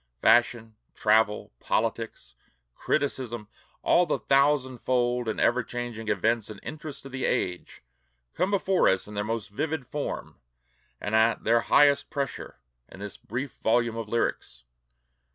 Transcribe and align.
Fashion, 0.19 0.73
travel, 0.95 1.51
politics, 1.59 2.33
criticism, 2.73 3.47
all 3.83 4.07
the 4.07 4.17
thousandfold 4.17 5.27
and 5.27 5.39
ever 5.39 5.61
changing 5.61 6.07
events 6.07 6.49
and 6.49 6.59
interests 6.63 7.05
of 7.05 7.11
the 7.11 7.23
age, 7.23 7.83
come 8.33 8.49
before 8.49 8.89
us 8.89 9.07
in 9.07 9.13
their 9.13 9.23
most 9.23 9.49
vivid 9.51 9.85
form 9.85 10.39
and 10.99 11.13
at 11.13 11.43
their 11.43 11.61
highest 11.61 12.09
pressure, 12.09 12.57
in 12.89 12.99
this 12.99 13.15
brief 13.15 13.51
volume 13.57 13.95
of 13.95 14.09
lyrics. 14.09 14.63